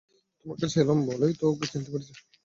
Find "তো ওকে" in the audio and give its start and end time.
1.39-1.65